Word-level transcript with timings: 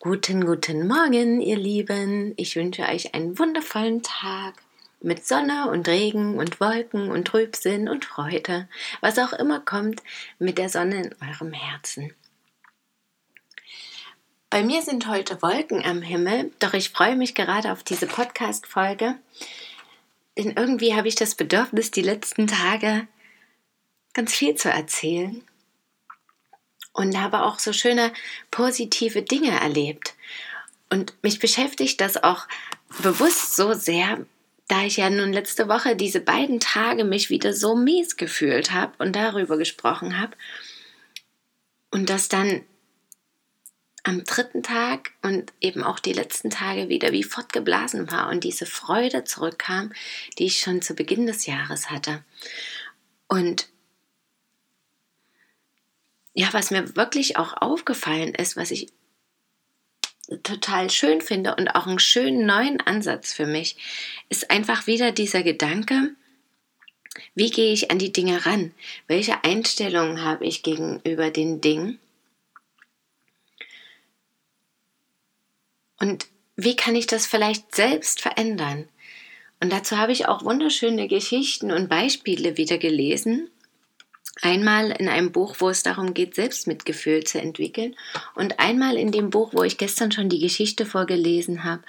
Guten, 0.00 0.46
guten 0.46 0.86
Morgen, 0.86 1.40
ihr 1.40 1.56
Lieben. 1.56 2.32
Ich 2.36 2.54
wünsche 2.54 2.82
euch 2.82 3.16
einen 3.16 3.36
wundervollen 3.36 4.04
Tag 4.04 4.54
mit 5.00 5.26
Sonne 5.26 5.68
und 5.72 5.88
Regen 5.88 6.38
und 6.38 6.60
Wolken 6.60 7.10
und 7.10 7.26
Trübsinn 7.26 7.88
und 7.88 8.04
Freude, 8.04 8.68
was 9.00 9.18
auch 9.18 9.32
immer 9.32 9.58
kommt 9.58 10.04
mit 10.38 10.56
der 10.56 10.68
Sonne 10.68 11.02
in 11.02 11.16
eurem 11.28 11.52
Herzen. 11.52 12.14
Bei 14.50 14.62
mir 14.62 14.82
sind 14.82 15.08
heute 15.08 15.42
Wolken 15.42 15.84
am 15.84 16.00
Himmel, 16.00 16.52
doch 16.60 16.74
ich 16.74 16.90
freue 16.90 17.16
mich 17.16 17.34
gerade 17.34 17.72
auf 17.72 17.82
diese 17.82 18.06
Podcast-Folge, 18.06 19.16
denn 20.38 20.52
irgendwie 20.52 20.94
habe 20.94 21.08
ich 21.08 21.16
das 21.16 21.34
Bedürfnis, 21.34 21.90
die 21.90 22.02
letzten 22.02 22.46
Tage 22.46 23.08
ganz 24.14 24.32
viel 24.32 24.54
zu 24.54 24.70
erzählen 24.70 25.42
und 26.92 27.20
habe 27.20 27.42
auch 27.42 27.58
so 27.58 27.72
schöne 27.72 28.12
positive 28.50 29.22
Dinge 29.22 29.58
erlebt. 29.58 30.14
Und 30.90 31.14
mich 31.22 31.38
beschäftigt 31.38 32.00
das 32.00 32.22
auch 32.22 32.48
bewusst 33.02 33.56
so 33.56 33.74
sehr, 33.74 34.24
da 34.68 34.84
ich 34.84 34.98
ja 34.98 35.10
nun 35.10 35.32
letzte 35.32 35.68
Woche 35.68 35.96
diese 35.96 36.20
beiden 36.20 36.60
Tage 36.60 37.04
mich 37.04 37.30
wieder 37.30 37.52
so 37.52 37.74
mies 37.74 38.16
gefühlt 38.16 38.72
habe 38.72 38.92
und 38.98 39.16
darüber 39.16 39.56
gesprochen 39.56 40.18
habe. 40.18 40.36
Und 41.90 42.10
das 42.10 42.28
dann 42.28 42.62
am 44.08 44.24
dritten 44.24 44.62
Tag 44.62 45.12
und 45.22 45.52
eben 45.60 45.82
auch 45.82 45.98
die 45.98 46.12
letzten 46.12 46.50
Tage 46.50 46.88
wieder 46.88 47.12
wie 47.12 47.24
fortgeblasen 47.24 48.10
war 48.10 48.28
und 48.30 48.44
diese 48.44 48.64
Freude 48.64 49.24
zurückkam, 49.24 49.92
die 50.38 50.46
ich 50.46 50.60
schon 50.60 50.82
zu 50.82 50.94
Beginn 50.94 51.26
des 51.26 51.46
Jahres 51.46 51.90
hatte. 51.90 52.24
Und 53.26 53.68
ja, 56.38 56.52
was 56.52 56.70
mir 56.70 56.94
wirklich 56.94 57.36
auch 57.36 57.54
aufgefallen 57.60 58.32
ist, 58.32 58.56
was 58.56 58.70
ich 58.70 58.92
total 60.44 60.88
schön 60.88 61.20
finde 61.20 61.56
und 61.56 61.66
auch 61.74 61.88
einen 61.88 61.98
schönen 61.98 62.46
neuen 62.46 62.80
Ansatz 62.80 63.32
für 63.32 63.44
mich, 63.44 63.76
ist 64.28 64.48
einfach 64.48 64.86
wieder 64.86 65.10
dieser 65.10 65.42
Gedanke, 65.42 66.14
wie 67.34 67.50
gehe 67.50 67.72
ich 67.72 67.90
an 67.90 67.98
die 67.98 68.12
Dinge 68.12 68.46
ran? 68.46 68.72
Welche 69.08 69.42
Einstellungen 69.42 70.22
habe 70.22 70.46
ich 70.46 70.62
gegenüber 70.62 71.32
den 71.32 71.60
Dingen? 71.60 71.98
Und 75.98 76.28
wie 76.54 76.76
kann 76.76 76.94
ich 76.94 77.08
das 77.08 77.26
vielleicht 77.26 77.74
selbst 77.74 78.20
verändern? 78.20 78.88
Und 79.58 79.72
dazu 79.72 79.98
habe 79.98 80.12
ich 80.12 80.28
auch 80.28 80.44
wunderschöne 80.44 81.08
Geschichten 81.08 81.72
und 81.72 81.88
Beispiele 81.88 82.56
wieder 82.56 82.78
gelesen 82.78 83.50
Einmal 84.40 84.92
in 84.92 85.08
einem 85.08 85.32
Buch, 85.32 85.56
wo 85.58 85.68
es 85.68 85.82
darum 85.82 86.14
geht, 86.14 86.36
Selbstmitgefühl 86.36 87.24
zu 87.24 87.40
entwickeln 87.40 87.96
und 88.36 88.60
einmal 88.60 88.96
in 88.96 89.10
dem 89.10 89.30
Buch, 89.30 89.50
wo 89.52 89.64
ich 89.64 89.78
gestern 89.78 90.12
schon 90.12 90.28
die 90.28 90.38
Geschichte 90.38 90.86
vorgelesen 90.86 91.64
habe. 91.64 91.82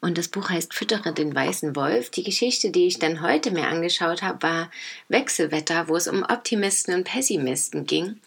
Und 0.00 0.16
das 0.16 0.28
Buch 0.28 0.48
heißt 0.48 0.74
Füttere 0.74 1.12
den 1.12 1.34
weißen 1.34 1.74
Wolf. 1.74 2.10
Die 2.10 2.22
Geschichte, 2.22 2.70
die 2.70 2.86
ich 2.86 3.00
dann 3.00 3.20
heute 3.20 3.50
mir 3.50 3.66
angeschaut 3.66 4.22
habe, 4.22 4.42
war 4.42 4.70
Wechselwetter, 5.08 5.88
wo 5.88 5.96
es 5.96 6.06
um 6.06 6.22
Optimisten 6.22 6.94
und 6.94 7.04
Pessimisten 7.04 7.84
ging. 7.84 8.20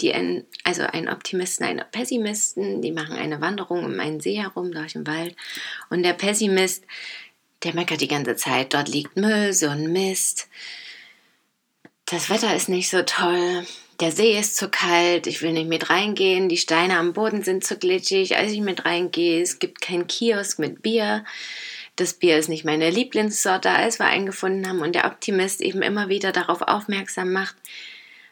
Die 0.00 0.12
ein, 0.12 0.44
also 0.62 0.82
ein 0.82 1.08
Optimisten, 1.08 1.66
ein 1.66 1.82
Pessimisten, 1.90 2.80
die 2.80 2.92
machen 2.92 3.16
eine 3.16 3.40
Wanderung 3.40 3.84
um 3.84 3.98
einen 3.98 4.20
See 4.20 4.36
herum 4.36 4.70
durch 4.70 4.92
den 4.92 5.06
Wald. 5.06 5.34
Und 5.90 6.04
der 6.04 6.12
Pessimist, 6.12 6.84
der 7.64 7.74
meckert 7.74 8.00
die 8.00 8.08
ganze 8.08 8.36
Zeit, 8.36 8.72
dort 8.72 8.88
liegt 8.88 9.16
Müll, 9.16 9.52
so 9.52 9.68
ein 9.68 9.92
Mist 9.92 10.48
das 12.06 12.30
Wetter 12.30 12.54
ist 12.54 12.68
nicht 12.68 12.88
so 12.88 13.02
toll, 13.02 13.66
der 14.00 14.12
See 14.12 14.38
ist 14.38 14.56
zu 14.56 14.68
kalt, 14.68 15.26
ich 15.26 15.42
will 15.42 15.52
nicht 15.52 15.68
mit 15.68 15.90
reingehen, 15.90 16.48
die 16.48 16.56
Steine 16.56 16.98
am 16.98 17.12
Boden 17.12 17.42
sind 17.42 17.64
zu 17.64 17.76
glitschig, 17.76 18.36
als 18.36 18.52
ich 18.52 18.60
mit 18.60 18.84
reingehe, 18.84 19.42
es 19.42 19.58
gibt 19.58 19.80
keinen 19.80 20.06
Kiosk 20.06 20.58
mit 20.58 20.82
Bier, 20.82 21.24
das 21.96 22.12
Bier 22.12 22.36
ist 22.36 22.48
nicht 22.48 22.64
meine 22.64 22.90
Lieblingssorte, 22.90 23.70
als 23.70 23.98
wir 23.98 24.06
eingefunden 24.06 24.68
haben 24.68 24.82
und 24.82 24.94
der 24.94 25.06
Optimist 25.06 25.62
eben 25.62 25.82
immer 25.82 26.08
wieder 26.08 26.30
darauf 26.30 26.60
aufmerksam 26.62 27.32
macht, 27.32 27.56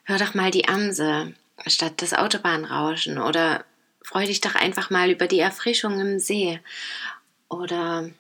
hör 0.05 0.19
doch 0.19 0.35
mal 0.35 0.51
die 0.51 0.69
Amse 0.69 1.35
statt 1.67 1.95
das 1.97 2.15
Autobahnrauschen. 2.15 3.19
Oder 3.19 3.65
freu 4.03 4.27
dich 4.27 4.41
doch 4.41 4.55
einfach 4.55 4.91
mal 4.91 5.11
über 5.11 5.27
die 5.27 5.41
Erfrischung 5.41 6.01
im 6.01 6.19
See. 6.19 6.61
Oder 7.49 8.11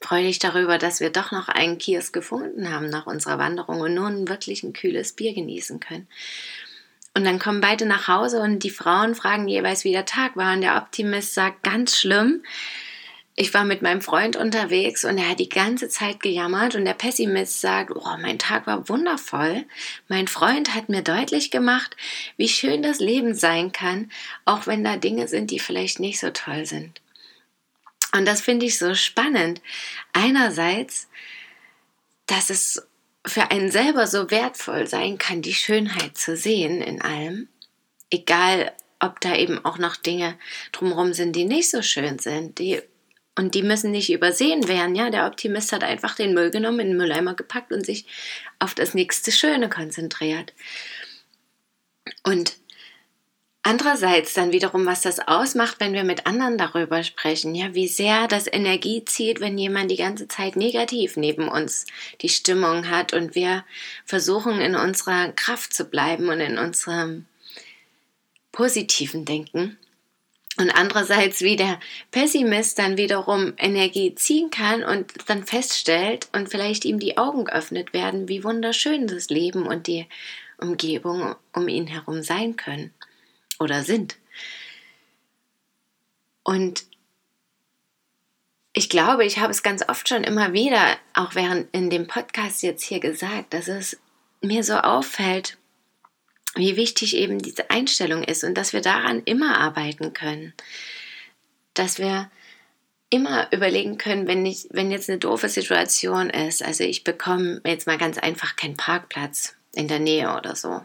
freue 0.00 0.24
dich 0.24 0.38
darüber, 0.38 0.78
dass 0.78 1.00
wir 1.00 1.10
doch 1.10 1.32
noch 1.32 1.48
einen 1.48 1.78
Kiosk 1.78 2.12
gefunden 2.12 2.72
haben 2.72 2.88
nach 2.88 3.06
unserer 3.06 3.38
Wanderung 3.38 3.80
und 3.80 3.94
nun 3.94 4.28
wirklich 4.28 4.62
ein 4.62 4.72
kühles 4.72 5.12
Bier 5.12 5.34
genießen 5.34 5.80
können. 5.80 6.06
Und 7.16 7.24
dann 7.24 7.38
kommen 7.38 7.62
beide 7.62 7.86
nach 7.86 8.08
Hause 8.08 8.40
und 8.40 8.58
die 8.58 8.70
Frauen 8.70 9.14
fragen 9.14 9.48
jeweils, 9.48 9.84
wie 9.84 9.92
der 9.92 10.04
Tag 10.04 10.36
war. 10.36 10.52
Und 10.52 10.60
der 10.60 10.76
Optimist 10.76 11.32
sagt, 11.32 11.62
ganz 11.62 11.96
schlimm. 11.96 12.42
Ich 13.38 13.52
war 13.54 13.64
mit 13.64 13.80
meinem 13.80 14.00
Freund 14.02 14.36
unterwegs 14.36 15.04
und 15.04 15.18
er 15.18 15.30
hat 15.30 15.40
die 15.40 15.48
ganze 15.48 15.88
Zeit 15.88 16.20
gejammert 16.20 16.74
und 16.74 16.86
der 16.86 16.94
Pessimist 16.94 17.60
sagt, 17.60 17.90
oh, 17.94 18.16
mein 18.20 18.38
Tag 18.38 18.66
war 18.66 18.88
wundervoll. 18.88 19.64
Mein 20.08 20.26
Freund 20.26 20.74
hat 20.74 20.88
mir 20.88 21.02
deutlich 21.02 21.50
gemacht, 21.50 21.96
wie 22.36 22.48
schön 22.48 22.82
das 22.82 22.98
Leben 22.98 23.34
sein 23.34 23.72
kann, 23.72 24.10
auch 24.46 24.66
wenn 24.66 24.84
da 24.84 24.96
Dinge 24.96 25.28
sind, 25.28 25.50
die 25.50 25.58
vielleicht 25.58 26.00
nicht 26.00 26.18
so 26.18 26.30
toll 26.30 26.64
sind. 26.66 27.00
Und 28.12 28.26
das 28.26 28.40
finde 28.40 28.66
ich 28.66 28.78
so 28.78 28.94
spannend. 28.94 29.60
Einerseits, 30.12 31.08
dass 32.26 32.50
es 32.50 32.86
für 33.26 33.50
einen 33.50 33.70
selber 33.70 34.06
so 34.06 34.30
wertvoll 34.30 34.86
sein 34.86 35.18
kann, 35.18 35.42
die 35.42 35.54
Schönheit 35.54 36.16
zu 36.16 36.36
sehen 36.36 36.80
in 36.80 37.02
allem. 37.02 37.48
Egal, 38.10 38.72
ob 39.00 39.20
da 39.20 39.34
eben 39.34 39.64
auch 39.64 39.78
noch 39.78 39.96
Dinge 39.96 40.38
drumherum 40.72 41.12
sind, 41.12 41.34
die 41.34 41.44
nicht 41.44 41.70
so 41.70 41.82
schön 41.82 42.18
sind. 42.18 42.58
Die, 42.58 42.80
und 43.36 43.54
die 43.54 43.62
müssen 43.62 43.90
nicht 43.90 44.10
übersehen 44.10 44.68
werden. 44.68 44.94
Ja, 44.94 45.10
der 45.10 45.26
Optimist 45.26 45.72
hat 45.72 45.82
einfach 45.82 46.14
den 46.14 46.34
Müll 46.34 46.50
genommen, 46.50 46.80
in 46.80 46.88
den 46.88 46.96
Mülleimer 46.96 47.34
gepackt 47.34 47.72
und 47.72 47.84
sich 47.84 48.06
auf 48.58 48.74
das 48.74 48.94
nächste 48.94 49.32
Schöne 49.32 49.68
konzentriert. 49.68 50.54
Und 52.22 52.56
Andererseits 53.68 54.32
dann 54.32 54.52
wiederum, 54.52 54.86
was 54.86 55.00
das 55.00 55.18
ausmacht, 55.18 55.80
wenn 55.80 55.92
wir 55.92 56.04
mit 56.04 56.24
anderen 56.24 56.56
darüber 56.56 57.02
sprechen, 57.02 57.52
ja, 57.56 57.74
wie 57.74 57.88
sehr 57.88 58.28
das 58.28 58.46
Energie 58.46 59.04
zieht, 59.04 59.40
wenn 59.40 59.58
jemand 59.58 59.90
die 59.90 59.96
ganze 59.96 60.28
Zeit 60.28 60.54
negativ 60.54 61.16
neben 61.16 61.48
uns 61.48 61.84
die 62.20 62.28
Stimmung 62.28 62.88
hat 62.88 63.12
und 63.12 63.34
wir 63.34 63.64
versuchen 64.04 64.60
in 64.60 64.76
unserer 64.76 65.32
Kraft 65.32 65.74
zu 65.74 65.86
bleiben 65.86 66.28
und 66.28 66.38
in 66.38 66.58
unserem 66.58 67.26
positiven 68.52 69.24
Denken. 69.24 69.76
Und 70.58 70.70
andererseits, 70.70 71.40
wie 71.40 71.56
der 71.56 71.80
Pessimist 72.12 72.78
dann 72.78 72.96
wiederum 72.96 73.54
Energie 73.58 74.14
ziehen 74.14 74.50
kann 74.50 74.84
und 74.84 75.12
dann 75.26 75.42
feststellt 75.42 76.28
und 76.32 76.48
vielleicht 76.48 76.84
ihm 76.84 77.00
die 77.00 77.18
Augen 77.18 77.46
geöffnet 77.46 77.92
werden, 77.92 78.28
wie 78.28 78.44
wunderschön 78.44 79.08
das 79.08 79.28
Leben 79.28 79.66
und 79.66 79.88
die 79.88 80.06
Umgebung 80.58 81.34
um 81.52 81.66
ihn 81.66 81.88
herum 81.88 82.22
sein 82.22 82.54
können 82.54 82.92
oder 83.58 83.82
sind. 83.82 84.16
Und 86.42 86.84
ich 88.72 88.88
glaube, 88.88 89.24
ich 89.24 89.38
habe 89.38 89.50
es 89.50 89.62
ganz 89.62 89.88
oft 89.88 90.08
schon 90.08 90.22
immer 90.22 90.52
wieder, 90.52 90.96
auch 91.14 91.34
während 91.34 91.74
in 91.74 91.90
dem 91.90 92.06
Podcast 92.06 92.62
jetzt 92.62 92.82
hier 92.82 93.00
gesagt, 93.00 93.54
dass 93.54 93.68
es 93.68 93.96
mir 94.42 94.62
so 94.62 94.74
auffällt, 94.74 95.56
wie 96.54 96.76
wichtig 96.76 97.16
eben 97.16 97.38
diese 97.38 97.70
Einstellung 97.70 98.22
ist 98.22 98.44
und 98.44 98.54
dass 98.54 98.72
wir 98.72 98.80
daran 98.80 99.22
immer 99.24 99.58
arbeiten 99.58 100.12
können. 100.12 100.52
Dass 101.74 101.98
wir 101.98 102.30
immer 103.10 103.50
überlegen 103.52 103.98
können, 103.98 104.26
wenn, 104.26 104.44
ich, 104.44 104.68
wenn 104.70 104.90
jetzt 104.90 105.08
eine 105.08 105.18
doofe 105.18 105.48
Situation 105.48 106.30
ist, 106.30 106.62
also 106.62 106.84
ich 106.84 107.04
bekomme 107.04 107.60
jetzt 107.64 107.86
mal 107.86 107.98
ganz 107.98 108.18
einfach 108.18 108.56
keinen 108.56 108.76
Parkplatz 108.76 109.56
in 109.74 109.88
der 109.88 110.00
Nähe 110.00 110.36
oder 110.36 110.56
so, 110.56 110.82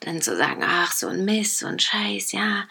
dann 0.00 0.22
zu 0.22 0.36
sagen, 0.36 0.62
ach, 0.64 0.92
so 0.92 1.08
ein 1.08 1.24
Mist, 1.24 1.58
so 1.58 1.66
ein 1.66 1.78
Scheiß, 1.78 2.32
ja, 2.32 2.66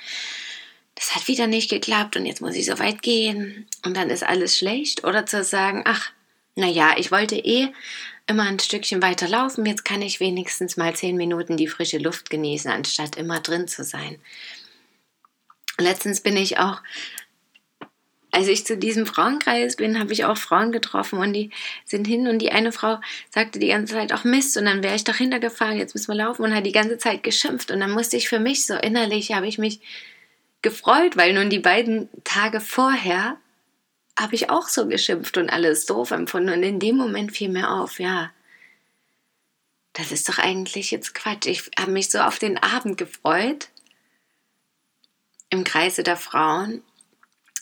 das 0.95 1.15
hat 1.15 1.27
wieder 1.27 1.47
nicht 1.47 1.69
geklappt 1.69 2.17
und 2.17 2.25
jetzt 2.25 2.41
muss 2.41 2.55
ich 2.55 2.65
so 2.65 2.77
weit 2.79 3.01
gehen 3.01 3.67
und 3.85 3.95
dann 3.95 4.09
ist 4.09 4.23
alles 4.23 4.57
schlecht. 4.57 5.05
Oder 5.05 5.25
zu 5.25 5.43
sagen, 5.43 5.83
ach, 5.85 6.11
naja, 6.55 6.95
ich 6.97 7.11
wollte 7.11 7.37
eh 7.37 7.69
immer 8.27 8.43
ein 8.43 8.59
Stückchen 8.59 9.01
weiter 9.01 9.27
laufen, 9.27 9.65
jetzt 9.65 9.85
kann 9.85 10.01
ich 10.01 10.19
wenigstens 10.19 10.77
mal 10.77 10.95
zehn 10.95 11.15
Minuten 11.15 11.57
die 11.57 11.67
frische 11.67 11.97
Luft 11.97 12.29
genießen, 12.29 12.69
anstatt 12.69 13.15
immer 13.15 13.39
drin 13.39 13.67
zu 13.67 13.83
sein. 13.83 14.19
Letztens 15.77 16.21
bin 16.21 16.35
ich 16.35 16.57
auch 16.57 16.81
als 18.31 18.47
ich 18.47 18.65
zu 18.65 18.77
diesem 18.77 19.05
Frauenkreis 19.05 19.75
bin, 19.75 19.99
habe 19.99 20.13
ich 20.13 20.25
auch 20.25 20.37
Frauen 20.37 20.71
getroffen 20.71 21.19
und 21.19 21.33
die 21.33 21.49
sind 21.85 22.05
hin 22.05 22.27
und 22.27 22.39
die 22.39 22.51
eine 22.51 22.71
Frau 22.71 22.99
sagte 23.31 23.59
die 23.59 23.69
ganze 23.69 23.93
Zeit 23.93 24.13
auch 24.13 24.23
Mist 24.23 24.55
und 24.57 24.65
dann 24.65 24.83
wäre 24.83 24.95
ich 24.95 25.03
doch 25.03 25.15
hintergefahren, 25.15 25.77
jetzt 25.77 25.95
müssen 25.95 26.09
wir 26.09 26.23
laufen 26.23 26.43
und 26.43 26.53
hat 26.53 26.65
die 26.65 26.71
ganze 26.71 26.97
Zeit 26.97 27.23
geschimpft 27.23 27.71
und 27.71 27.79
dann 27.79 27.91
musste 27.91 28.17
ich 28.17 28.29
für 28.29 28.39
mich 28.39 28.65
so 28.65 28.75
innerlich, 28.75 29.33
habe 29.33 29.47
ich 29.47 29.57
mich 29.57 29.81
gefreut, 30.61 31.17
weil 31.17 31.33
nun 31.33 31.49
die 31.49 31.59
beiden 31.59 32.09
Tage 32.23 32.61
vorher 32.61 33.37
habe 34.17 34.35
ich 34.35 34.49
auch 34.49 34.67
so 34.67 34.87
geschimpft 34.87 35.37
und 35.37 35.49
alles 35.49 35.85
doof 35.85 36.11
empfunden 36.11 36.49
und 36.49 36.61
in 36.61 36.79
dem 36.79 36.97
Moment 36.97 37.31
fiel 37.31 37.49
mir 37.49 37.71
auf, 37.71 37.99
ja, 37.99 38.31
das 39.93 40.11
ist 40.11 40.29
doch 40.29 40.37
eigentlich 40.37 40.91
jetzt 40.91 41.15
Quatsch. 41.15 41.47
Ich 41.47 41.71
habe 41.79 41.91
mich 41.91 42.09
so 42.09 42.19
auf 42.19 42.37
den 42.37 42.57
Abend 42.57 42.97
gefreut 42.97 43.69
im 45.49 45.63
Kreise 45.63 46.03
der 46.03 46.17
Frauen 46.17 46.83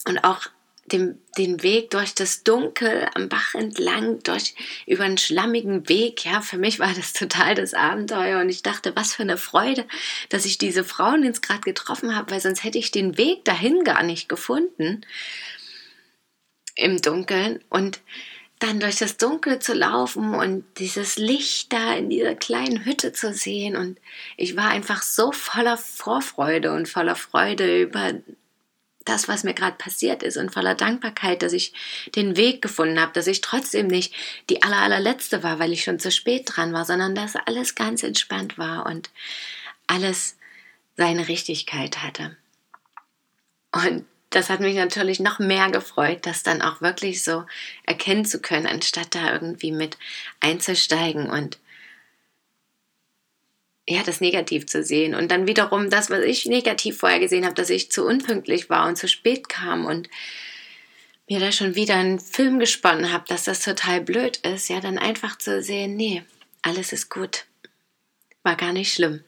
und 0.06 0.24
auch 0.24 0.48
den, 0.92 1.22
den 1.38 1.63
Weg 1.63 1.92
durch 1.92 2.16
das 2.16 2.44
Dunkel 2.44 3.07
am 3.13 3.30
Bach 3.30 3.54
entlang, 3.54 4.24
durch 4.24 4.56
über 4.86 5.04
einen 5.04 5.18
schlammigen 5.18 5.88
Weg. 5.89 6.25
Ja, 6.25 6.42
für 6.42 6.57
mich 6.57 6.80
war 6.80 6.94
das 6.94 7.13
total 7.13 7.56
das 7.56 7.74
Abenteuer. 7.74 8.39
Und 8.39 8.50
ich 8.50 8.63
dachte, 8.63 8.95
was 8.95 9.13
für 9.13 9.24
eine 9.24 9.38
Freude, 9.38 9.86
dass 10.30 10.45
ich 10.45 10.57
diese 10.57 10.84
Frauen 10.84 11.24
jetzt 11.24 11.42
gerade 11.42 11.62
getroffen 11.62 12.16
habe, 12.16 12.31
weil 12.31 12.39
sonst 12.39 12.63
hätte 12.63 12.78
ich 12.78 12.92
den 12.92 13.18
Weg 13.18 13.44
dahin 13.45 13.84
gar 13.84 14.04
nicht 14.04 14.30
gefunden 14.30 15.06
im 16.75 17.01
Dunkeln. 17.01 17.60
Und 17.69 18.00
dann 18.60 18.80
durch 18.80 18.95
das 18.95 19.18
Dunkel 19.18 19.60
zu 19.60 19.74
laufen 19.74 20.33
und 20.33 20.63
dieses 20.78 21.18
Licht 21.18 21.72
da 21.74 21.94
in 21.94 22.10
dieser 22.10 22.33
kleinen 22.33 22.86
Hütte 22.86 23.13
zu 23.13 23.33
sehen. 23.33 23.75
Und 23.75 24.00
ich 24.36 24.56
war 24.56 24.69
einfach 24.69 25.04
so 25.04 25.31
voller 25.31 25.78
Vorfreude 25.78 26.74
und 26.74 26.90
voller 26.90 27.16
Freude 27.16 27.81
über 27.81 28.13
das, 29.07 29.27
was 29.27 29.44
mir 29.44 29.54
gerade 29.54 29.77
passiert 29.77 30.24
ist 30.24 30.38
und 30.38 30.54
voller 30.54 30.75
Dankbarkeit, 30.75 31.42
dass 31.42 31.54
ich 31.54 31.74
den 32.15 32.38
Weg 32.38 32.62
gefunden 32.62 33.00
habe, 33.00 33.13
dass 33.13 33.27
ich 33.27 33.42
trotzdem 33.42 33.88
nicht 33.88 34.13
die 34.50 34.63
aller, 34.63 34.77
allerletzte 34.77 35.44
war, 35.44 35.59
weil 35.59 35.74
ich 35.74 35.83
schon 35.83 36.00
zu 36.00 36.12
spät 36.12 36.44
dran 36.45 36.74
war, 36.74 36.86
sondern 36.86 37.15
dass 37.15 37.36
alles 37.36 37.75
ganz 37.75 38.04
entspannt 38.04 38.57
war 38.57 38.86
und 38.86 39.09
alles 39.88 40.38
seine 40.95 41.27
Richtigkeit 41.27 42.04
hatte. 42.04 42.36
Und 43.71 44.06
das 44.30 44.50
hat 44.50 44.59
mich 44.59 44.75
natürlich 44.75 45.19
noch 45.19 45.39
mehr 45.39 45.71
gefreut, 45.71 46.25
das 46.25 46.44
dann 46.44 46.62
auch 46.62 46.81
wirklich 46.81 47.24
so 47.24 47.45
erkennen 47.86 48.25
zu 48.25 48.42
können, 48.42 48.68
anstatt 48.68 49.15
da 49.15 49.31
irgendwie 49.31 49.71
mit 49.71 49.98
einzusteigen 50.42 51.30
und 51.30 51.57
ja, 53.88 54.04
das 54.04 54.22
negativ 54.22 54.68
zu 54.68 54.84
sehen. 54.84 55.16
Und 55.16 55.31
dann 55.31 55.48
wiederum 55.48 55.89
das, 55.89 56.10
was 56.10 56.24
ich 56.24 56.45
negativ 56.45 56.98
vorher 56.98 57.19
gesehen 57.19 57.45
habe, 57.45 57.56
dass 57.56 57.69
ich 57.69 57.92
zu 57.92 58.06
unpünktlich 58.06 58.69
war 58.69 58.88
und 58.88 58.98
zu 58.98 59.07
spät 59.07 59.48
kam 59.50 59.86
und 59.86 60.10
mir 61.30 61.39
da 61.39 61.51
schon 61.51 61.75
wieder 61.75 61.95
einen 61.95 62.19
Film 62.19 62.60
gesponnen 62.60 63.12
habe, 63.12 63.25
dass 63.28 63.45
das 63.45 63.62
total 63.62 64.01
blöd 64.01 64.38
ist, 64.38 64.69
ja, 64.69 64.80
dann 64.80 64.98
einfach 64.98 65.38
zu 65.38 65.62
sehen, 65.62 65.95
nee, 65.95 66.24
alles 66.62 66.94
ist 66.94 67.10
gut. 67.10 67.45
War 68.44 68.56
gar 68.56 68.74
nicht 68.74 68.94
schlimm. 68.94 69.24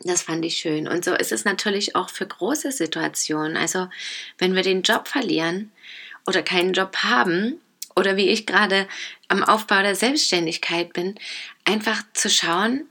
Das 0.00 0.22
fand 0.22 0.44
ich 0.44 0.56
schön. 0.56 0.88
Und 0.88 1.04
so 1.04 1.14
ist 1.14 1.32
es 1.32 1.44
natürlich 1.44 1.94
auch 1.94 2.10
für 2.10 2.26
große 2.26 2.72
Situationen. 2.72 3.56
Also, 3.56 3.88
wenn 4.38 4.54
wir 4.54 4.62
den 4.62 4.82
Job 4.82 5.08
verlieren 5.08 5.70
oder 6.26 6.42
keinen 6.42 6.72
Job 6.72 6.96
haben, 6.96 7.60
oder 7.94 8.16
wie 8.16 8.28
ich 8.28 8.46
gerade 8.46 8.88
am 9.28 9.42
Aufbau 9.42 9.82
der 9.82 9.94
Selbstständigkeit 9.94 10.92
bin, 10.92 11.14
einfach 11.64 12.02
zu 12.14 12.30
schauen, 12.30 12.88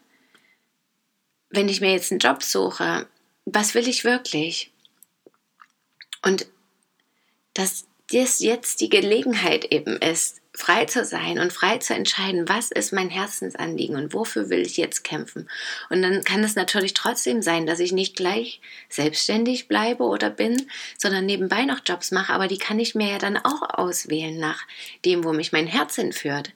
wenn 1.51 1.69
ich 1.69 1.81
mir 1.81 1.92
jetzt 1.92 2.12
einen 2.12 2.19
Job 2.19 2.44
suche, 2.44 3.07
was 3.45 3.74
will 3.75 3.88
ich 3.88 4.03
wirklich? 4.03 4.71
Und 6.21 6.48
dass 7.53 7.86
das 8.12 8.39
jetzt 8.39 8.81
die 8.81 8.89
Gelegenheit 8.89 9.65
eben 9.65 9.98
ist, 9.98 10.42
frei 10.53 10.86
zu 10.86 11.06
sein 11.06 11.39
und 11.39 11.53
frei 11.53 11.77
zu 11.77 11.94
entscheiden, 11.94 12.50
was 12.50 12.71
ist 12.71 12.92
mein 12.92 13.09
Herzensanliegen 13.09 13.95
und 13.95 14.13
wofür 14.13 14.50
will 14.50 14.59
ich 14.59 14.75
jetzt 14.75 15.03
kämpfen. 15.03 15.50
Und 15.89 16.01
dann 16.01 16.24
kann 16.24 16.44
es 16.44 16.56
natürlich 16.56 16.94
trotzdem 16.94 17.42
sein, 17.42 17.65
dass 17.65 17.80
ich 17.80 17.94
nicht 17.94 18.15
gleich 18.18 18.59
selbstständig 18.89 19.68
bleibe 19.69 20.03
oder 20.03 20.30
bin, 20.30 20.68
sondern 20.98 21.25
nebenbei 21.25 21.63
noch 21.63 21.80
Jobs 21.86 22.12
mache, 22.12 22.33
aber 22.33 22.48
die 22.48 22.57
kann 22.57 22.80
ich 22.80 22.95
mir 22.95 23.12
ja 23.12 23.18
dann 23.18 23.38
auch 23.38 23.62
auswählen 23.62 24.38
nach 24.38 24.68
dem, 25.06 25.24
wo 25.24 25.31
mich 25.31 25.53
mein 25.53 25.68
Herz 25.68 25.95
hinführt. 25.95 26.51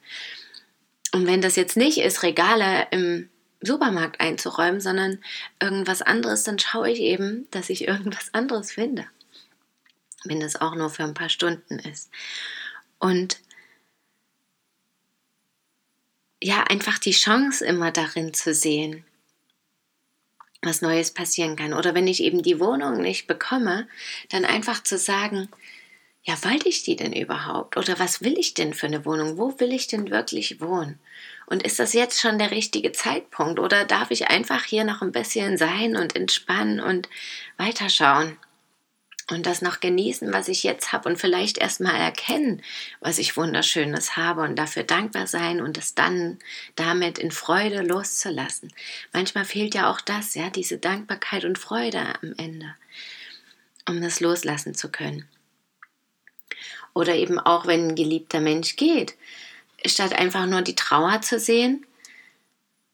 Und 1.12 1.26
wenn 1.26 1.40
das 1.40 1.56
jetzt 1.56 1.76
nicht 1.78 1.98
ist, 1.98 2.22
Regale 2.22 2.88
im 2.90 3.30
Supermarkt 3.60 4.20
einzuräumen, 4.20 4.80
sondern 4.80 5.18
irgendwas 5.60 6.02
anderes, 6.02 6.44
dann 6.44 6.58
schaue 6.58 6.90
ich 6.90 7.00
eben, 7.00 7.48
dass 7.50 7.70
ich 7.70 7.86
irgendwas 7.88 8.32
anderes 8.34 8.72
finde. 8.72 9.06
Wenn 10.24 10.40
das 10.40 10.60
auch 10.60 10.74
nur 10.74 10.90
für 10.90 11.04
ein 11.04 11.14
paar 11.14 11.28
Stunden 11.28 11.78
ist. 11.78 12.10
Und 12.98 13.38
ja, 16.42 16.64
einfach 16.64 16.98
die 16.98 17.12
Chance 17.12 17.64
immer 17.64 17.90
darin 17.90 18.34
zu 18.34 18.52
sehen, 18.54 19.04
was 20.62 20.82
Neues 20.82 21.12
passieren 21.12 21.56
kann. 21.56 21.72
Oder 21.72 21.94
wenn 21.94 22.06
ich 22.06 22.22
eben 22.22 22.42
die 22.42 22.60
Wohnung 22.60 23.00
nicht 23.00 23.26
bekomme, 23.26 23.88
dann 24.30 24.44
einfach 24.44 24.82
zu 24.82 24.98
sagen, 24.98 25.48
ja, 26.26 26.34
wollte 26.42 26.68
ich 26.68 26.82
die 26.82 26.96
denn 26.96 27.12
überhaupt? 27.12 27.76
Oder 27.76 28.00
was 28.00 28.20
will 28.20 28.36
ich 28.36 28.52
denn 28.52 28.74
für 28.74 28.86
eine 28.86 29.04
Wohnung? 29.04 29.38
Wo 29.38 29.60
will 29.60 29.72
ich 29.72 29.86
denn 29.86 30.10
wirklich 30.10 30.60
wohnen? 30.60 30.98
Und 31.46 31.62
ist 31.62 31.78
das 31.78 31.92
jetzt 31.92 32.20
schon 32.20 32.40
der 32.40 32.50
richtige 32.50 32.90
Zeitpunkt? 32.90 33.60
Oder 33.60 33.84
darf 33.84 34.10
ich 34.10 34.26
einfach 34.26 34.64
hier 34.64 34.82
noch 34.82 35.02
ein 35.02 35.12
bisschen 35.12 35.56
sein 35.56 35.94
und 35.94 36.16
entspannen 36.16 36.80
und 36.80 37.08
weiterschauen? 37.58 38.36
Und 39.30 39.46
das 39.46 39.62
noch 39.62 39.78
genießen, 39.78 40.32
was 40.32 40.48
ich 40.48 40.64
jetzt 40.64 40.92
habe 40.92 41.08
und 41.08 41.16
vielleicht 41.16 41.58
erstmal 41.58 41.94
erkennen, 41.94 42.60
was 42.98 43.18
ich 43.18 43.36
wunderschönes 43.36 44.16
habe 44.16 44.42
und 44.42 44.56
dafür 44.56 44.82
dankbar 44.82 45.28
sein 45.28 45.60
und 45.60 45.78
es 45.78 45.94
dann 45.94 46.38
damit 46.74 47.18
in 47.18 47.30
Freude 47.30 47.82
loszulassen. 47.82 48.72
Manchmal 49.12 49.44
fehlt 49.44 49.76
ja 49.76 49.90
auch 49.90 50.00
das, 50.00 50.34
ja, 50.34 50.50
diese 50.50 50.78
Dankbarkeit 50.78 51.44
und 51.44 51.58
Freude 51.58 52.00
am 52.00 52.34
Ende, 52.36 52.74
um 53.88 54.00
das 54.00 54.18
loslassen 54.18 54.74
zu 54.74 54.90
können. 54.90 55.28
Oder 56.94 57.14
eben 57.14 57.38
auch, 57.38 57.66
wenn 57.66 57.88
ein 57.88 57.94
geliebter 57.94 58.40
Mensch 58.40 58.76
geht, 58.76 59.14
statt 59.84 60.12
einfach 60.14 60.46
nur 60.46 60.62
die 60.62 60.74
Trauer 60.74 61.20
zu 61.20 61.38
sehen, 61.38 61.86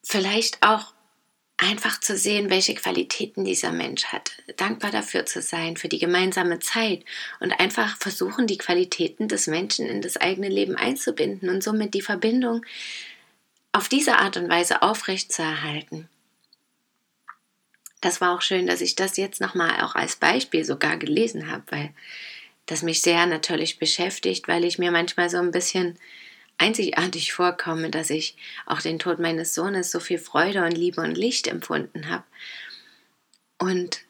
vielleicht 0.03 0.67
auch 0.67 0.93
einfach 1.63 2.01
zu 2.01 2.17
sehen, 2.17 2.51
welche 2.51 2.75
Qualitäten 2.75 3.45
dieser 3.45 3.71
Mensch 3.71 4.07
hat. 4.07 4.33
Dankbar 4.57 4.91
dafür 4.91 5.27
zu 5.27 5.41
sein, 5.41 5.77
für 5.77 5.89
die 5.89 6.01
gemeinsame 6.01 6.59
Zeit 6.59 7.05
und 7.39 7.53
einfach 7.53 7.97
versuchen, 7.99 8.47
die 8.47 8.59
Qualitäten 8.59 9.29
des 9.29 9.47
Menschen 9.47 9.87
in 9.87 10.03
das 10.03 10.17
eigene 10.17 10.49
Leben 10.49 10.75
einzubinden 10.75 11.49
und 11.49 11.63
somit 11.63 11.95
die 11.95 12.03
Verbindung 12.03 12.65
auf 13.71 13.89
diese 13.89 14.19
Art 14.19 14.37
und 14.37 14.49
Weise 14.49 14.83
aufrechtzuerhalten. 14.83 16.09
Das 18.01 18.21
war 18.21 18.35
auch 18.35 18.43
schön, 18.43 18.67
dass 18.67 18.81
ich 18.81 18.97
das 18.97 19.17
jetzt 19.17 19.41
nochmal 19.41 19.83
auch 19.83 19.95
als 19.95 20.17
Beispiel 20.17 20.65
sogar 20.65 20.97
gelesen 20.97 21.51
habe, 21.51 21.63
weil 21.71 21.95
das 22.67 22.83
mich 22.83 23.03
sehr 23.03 23.27
natürlich 23.27 23.79
beschäftigt, 23.79 24.49
weil 24.49 24.65
ich 24.65 24.79
mir 24.79 24.91
manchmal 24.91 25.31
so 25.31 25.39
ein 25.39 25.51
bisschen 25.51 25.99
einzigartig 26.59 27.33
vorkomme, 27.33 27.91
dass 27.91 28.11
ich 28.11 28.37
auch 28.67 28.81
den 28.81 28.99
Tod 28.99 29.19
meines 29.19 29.55
Sohnes 29.55 29.91
so 29.91 30.01
viel 30.01 30.19
Freude 30.19 30.65
und 30.65 30.73
Liebe 30.73 31.01
und 31.01 31.17
Licht 31.17 31.49
empfunden 31.49 32.09
habe. 32.09 32.25
Und 33.59 34.03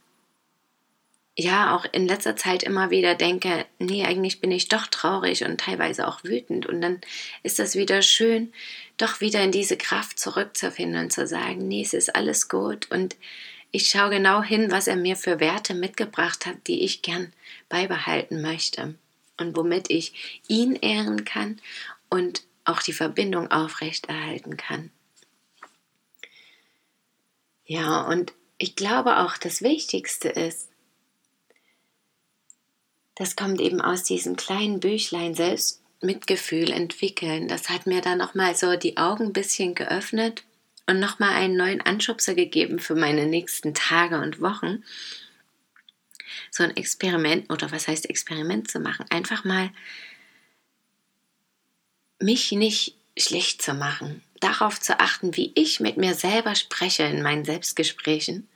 ja, 1.34 1.74
auch 1.74 1.86
in 1.92 2.06
letzter 2.06 2.36
Zeit 2.36 2.62
immer 2.62 2.90
wieder 2.90 3.14
denke, 3.14 3.64
nee, 3.78 4.04
eigentlich 4.04 4.40
bin 4.40 4.50
ich 4.50 4.68
doch 4.68 4.86
traurig 4.86 5.44
und 5.44 5.58
teilweise 5.58 6.06
auch 6.06 6.24
wütend. 6.24 6.66
Und 6.66 6.82
dann 6.82 7.00
ist 7.42 7.58
das 7.58 7.74
wieder 7.74 8.02
schön, 8.02 8.52
doch 8.98 9.22
wieder 9.22 9.42
in 9.42 9.50
diese 9.50 9.78
Kraft 9.78 10.18
zurückzufinden 10.18 11.04
und 11.04 11.12
zu 11.12 11.26
sagen, 11.26 11.66
nee, 11.68 11.82
es 11.82 11.94
ist 11.94 12.14
alles 12.14 12.50
gut 12.50 12.90
und 12.90 13.16
ich 13.72 13.88
schaue 13.88 14.10
genau 14.10 14.42
hin, 14.42 14.70
was 14.70 14.86
er 14.86 14.96
mir 14.96 15.16
für 15.16 15.40
Werte 15.40 15.74
mitgebracht 15.74 16.44
hat, 16.44 16.66
die 16.66 16.84
ich 16.84 17.00
gern 17.00 17.32
beibehalten 17.70 18.42
möchte 18.42 18.94
und 19.38 19.56
womit 19.56 19.90
ich 19.90 20.40
ihn 20.46 20.76
ehren 20.76 21.24
kann 21.24 21.58
und 22.10 22.44
auch 22.64 22.82
die 22.82 22.92
Verbindung 22.92 23.50
aufrechterhalten 23.50 24.58
kann. 24.58 24.90
Ja, 27.64 28.02
und 28.02 28.34
ich 28.58 28.76
glaube 28.76 29.18
auch, 29.20 29.38
das 29.38 29.62
Wichtigste 29.62 30.28
ist, 30.28 30.68
das 33.14 33.36
kommt 33.36 33.60
eben 33.60 33.80
aus 33.80 34.04
diesem 34.04 34.36
kleinen 34.36 34.80
Büchlein 34.80 35.34
Selbstmitgefühl 35.34 36.70
entwickeln. 36.70 37.48
Das 37.48 37.70
hat 37.70 37.86
mir 37.86 38.02
dann 38.02 38.18
nochmal 38.18 38.54
so 38.54 38.76
die 38.76 38.98
Augen 38.98 39.26
ein 39.26 39.32
bisschen 39.32 39.74
geöffnet 39.74 40.44
und 40.86 41.00
nochmal 41.00 41.34
einen 41.34 41.56
neuen 41.56 41.80
Anschubser 41.80 42.34
gegeben 42.34 42.78
für 42.78 42.94
meine 42.94 43.26
nächsten 43.26 43.74
Tage 43.74 44.20
und 44.20 44.40
Wochen. 44.40 44.84
So 46.50 46.64
ein 46.64 46.76
Experiment, 46.76 47.50
oder 47.50 47.70
was 47.72 47.88
heißt 47.88 48.08
Experiment 48.08 48.70
zu 48.70 48.80
machen? 48.80 49.06
Einfach 49.10 49.44
mal 49.44 49.70
mich 52.20 52.52
nicht 52.52 52.96
schlecht 53.18 53.62
zu 53.62 53.74
machen, 53.74 54.22
darauf 54.40 54.80
zu 54.80 54.98
achten, 54.98 55.36
wie 55.36 55.52
ich 55.54 55.80
mit 55.80 55.96
mir 55.96 56.14
selber 56.14 56.54
spreche 56.54 57.02
in 57.04 57.22
meinen 57.22 57.44
Selbstgesprächen 57.44 58.48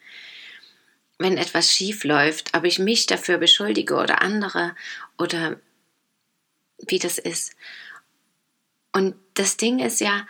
wenn 1.18 1.38
etwas 1.38 1.72
schief 1.72 2.04
läuft, 2.04 2.56
ob 2.56 2.64
ich 2.64 2.78
mich 2.78 3.06
dafür 3.06 3.38
beschuldige 3.38 3.94
oder 3.94 4.22
andere 4.22 4.74
oder 5.18 5.58
wie 6.86 6.98
das 6.98 7.18
ist. 7.18 7.54
Und 8.92 9.14
das 9.34 9.56
Ding 9.56 9.78
ist 9.78 10.00
ja, 10.00 10.26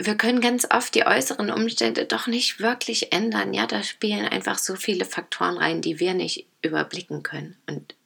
wir 0.00 0.14
können 0.14 0.40
ganz 0.40 0.66
oft 0.70 0.94
die 0.94 1.06
äußeren 1.06 1.50
Umstände 1.50 2.04
doch 2.04 2.28
nicht 2.28 2.60
wirklich 2.60 3.12
ändern. 3.12 3.52
Ja, 3.52 3.66
da 3.66 3.82
spielen 3.82 4.26
einfach 4.26 4.56
so 4.56 4.76
viele 4.76 5.04
Faktoren 5.04 5.58
rein, 5.58 5.82
die 5.82 5.98
wir 5.98 6.14
nicht 6.14 6.46
überblicken 6.62 7.24
können 7.24 7.56
und 7.66 7.96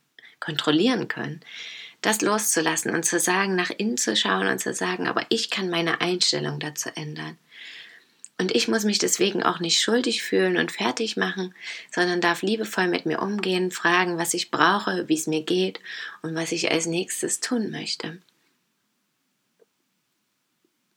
kontrollieren 0.41 1.07
können. 1.07 1.41
Das 2.01 2.23
loszulassen 2.23 2.93
und 2.93 3.05
zu 3.05 3.21
sagen, 3.21 3.55
nach 3.55 3.71
innen 3.71 3.99
zu 3.99 4.17
schauen 4.17 4.49
und 4.49 4.59
zu 4.59 4.75
sagen, 4.75 5.07
aber 5.07 5.27
ich 5.29 5.51
kann 5.51 5.69
meine 5.69 6.01
Einstellung 6.01 6.59
dazu 6.59 6.89
ändern. 6.95 7.39
Und 8.39 8.57
ich 8.57 8.67
muss 8.67 8.85
mich 8.85 8.99
deswegen 8.99 9.43
auch 9.43 9.61
nicht 9.61 9.79
schuldig 9.79 10.23
fühlen 10.23 10.57
und 10.57 10.73
fertig 10.73 11.17
machen, 11.17 11.55
sondern 11.95 12.23
darf 12.23 12.43
liebevoll 12.43 12.89
mit 12.89 13.05
mir 13.07 13.21
umgehen, 13.21 13.71
fragen, 13.71 14.19
was 14.19 14.35
ich 14.35 14.51
brauche, 14.51 15.09
wie 15.09 15.15
es 15.15 15.27
mir 15.27 15.43
geht 15.43 15.79
und 16.23 16.35
was 16.35 16.51
ich 16.51 16.73
als 16.73 16.87
nächstes 16.87 17.39
tun 17.39 17.71
möchte. 17.71 18.19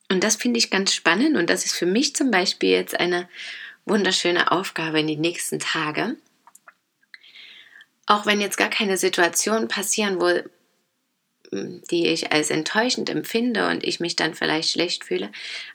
Und 0.08 0.22
das 0.22 0.36
finde 0.36 0.58
ich 0.58 0.70
ganz 0.70 0.94
spannend 0.94 1.36
und 1.36 1.50
das 1.50 1.64
ist 1.64 1.74
für 1.74 1.86
mich 1.86 2.14
zum 2.14 2.30
Beispiel 2.30 2.70
jetzt 2.70 2.98
eine 2.98 3.28
wunderschöne 3.86 4.52
Aufgabe 4.52 5.00
in 5.00 5.06
die 5.06 5.16
nächsten 5.16 5.58
Tage. 5.58 6.16
Auch 8.06 8.24
wenn 8.24 8.40
jetzt 8.40 8.56
gar 8.56 8.70
keine 8.70 8.98
Situationen 8.98 9.66
passieren, 9.66 10.20
wo 10.20 10.42
die 11.52 12.06
ich 12.08 12.32
als 12.32 12.50
enttäuschend 12.50 13.08
empfinde 13.08 13.68
und 13.68 13.84
ich 13.84 14.00
mich 14.00 14.16
dann 14.16 14.34
vielleicht 14.34 14.70
schlecht 14.70 15.04
fühle, 15.04 15.30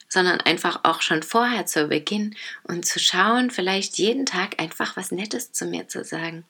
sondern 0.07 0.41
einfach 0.41 0.81
auch 0.83 1.01
schon 1.01 1.23
vorher 1.23 1.65
zu 1.65 1.88
Beginn 1.88 2.35
und 2.63 2.85
zu 2.85 3.00
schauen, 3.00 3.51
vielleicht 3.51 3.97
jeden 3.97 4.25
Tag 4.25 4.59
einfach 4.59 4.97
was 4.97 5.11
Nettes 5.11 5.53
zu 5.53 5.65
mir 5.65 5.88
zu 5.88 6.03
sagen 6.03 6.45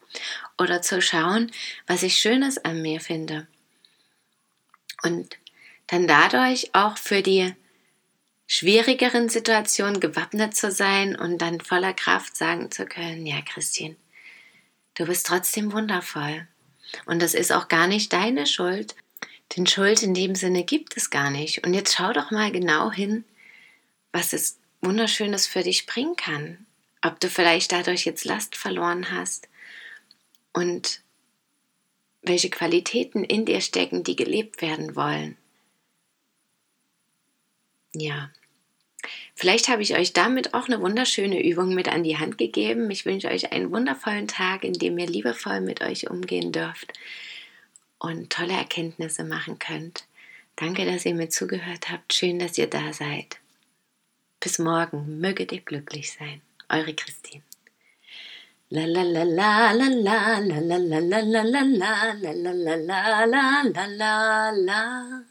oder 0.58 0.82
zu 0.82 1.02
schauen, 1.02 1.52
was 1.88 2.04
ich 2.04 2.16
Schönes 2.16 2.64
an 2.64 2.82
mir 2.82 3.00
finde. 3.00 3.48
Und 5.04 5.38
dann 5.88 6.08
dadurch 6.08 6.74
auch 6.74 6.98
für 6.98 7.22
die 7.22 7.54
schwierigeren 8.54 9.30
Situationen 9.30 10.02
gewappnet 10.02 10.58
zu 10.58 10.72
sein 10.72 11.16
und 11.16 11.38
dann 11.38 11.62
voller 11.62 11.94
Kraft 11.94 12.36
sagen 12.36 12.70
zu 12.70 12.86
können, 12.86 13.26
ja 13.26 13.42
Christine, 13.42 13.96
du 14.96 15.06
bist 15.06 15.26
trotzdem 15.26 15.72
wundervoll. 15.72 16.46
Und 17.06 17.22
das 17.22 17.34
ist 17.34 17.54
auch 17.54 17.70
gar 17.70 17.88
nicht 17.88 18.12
deine 18.12 18.46
Schuld, 18.46 18.98
denn 19.56 19.68
Schuld 19.68 20.04
in 20.04 20.14
dem 20.14 20.36
Sinne 20.36 20.66
gibt 20.66 20.98
es 20.98 21.10
gar 21.10 21.32
nicht. 21.32 21.66
Und 21.66 21.74
jetzt 21.74 21.96
schau 21.96 22.12
doch 22.12 22.30
mal 22.32 22.52
genau 22.52 22.92
hin, 22.92 23.24
was 24.12 24.34
es 24.34 24.60
Wunderschönes 24.82 25.48
für 25.48 25.64
dich 25.64 25.86
bringen 25.86 26.18
kann. 26.18 26.66
Ob 27.02 27.22
du 27.22 27.30
vielleicht 27.30 27.72
dadurch 27.72 28.04
jetzt 28.04 28.26
Last 28.26 28.58
verloren 28.58 29.12
hast 29.12 29.48
und 30.52 31.00
welche 32.22 32.50
Qualitäten 32.50 33.24
in 33.24 33.46
dir 33.46 33.62
stecken, 33.62 34.04
die 34.04 34.18
gelebt 34.18 34.62
werden 34.62 34.98
wollen. 34.98 35.38
Ja. 37.94 38.30
Vielleicht 39.42 39.70
habe 39.70 39.82
ich 39.82 39.98
euch 39.98 40.14
damit 40.14 40.54
auch 40.54 40.68
eine 40.68 40.82
wunderschöne 40.82 41.44
Übung 41.44 41.74
mit 41.74 41.90
an 41.90 42.04
die 42.04 42.20
Hand 42.20 42.38
gegeben. 42.38 42.92
Ich 42.92 43.08
wünsche 43.08 43.28
euch 43.28 43.52
einen 43.52 43.72
wundervollen 43.72 44.28
Tag, 44.28 44.64
in 44.64 44.74
dem 44.74 45.00
ihr 45.00 45.08
liebevoll 45.08 45.62
mit 45.62 45.82
euch 45.82 46.12
umgehen 46.12 46.52
dürft 46.52 46.94
und 47.98 48.32
tolle 48.32 48.54
Erkenntnisse 48.54 49.24
machen 49.24 49.58
könnt. 49.58 50.06
Danke, 50.58 50.86
dass 50.86 51.08
ihr 51.08 51.16
mir 51.16 51.30
zugehört 51.30 51.90
habt. 51.90 52.14
Schön, 52.14 52.38
dass 52.38 52.56
ihr 52.60 52.68
da 52.68 52.94
seid. 52.94 53.40
Bis 54.40 54.60
morgen. 54.60 55.20
Möget 55.20 55.52
ihr 55.52 55.62
glücklich 55.62 56.12
sein. 56.12 56.42
Eure 56.70 56.94
Christine. 56.94 57.42
La 58.70 58.86
la 58.86 59.02
la 59.02 59.24
la 59.24 59.72
la 59.72 59.88
la 59.88 60.38
la 60.38 60.60
la 60.62 60.78
la 60.78 61.00
la 61.00 61.22
la 61.22 61.42
la 61.42 61.64
la 61.64 62.14
la 62.14 62.42
la 62.44 63.26
la 63.26 63.64
la 63.64 63.86
la 63.88 64.52
la 64.52 65.31